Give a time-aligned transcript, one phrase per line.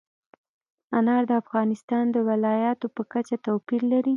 [0.97, 4.09] انار د افغانستان د ولایاتو په کچه توپیر لري.